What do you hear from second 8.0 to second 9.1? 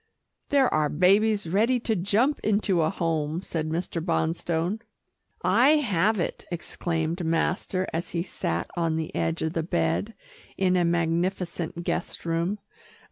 he sat on